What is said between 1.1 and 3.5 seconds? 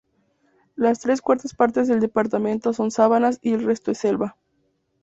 cuartas partes del departamento son sabanas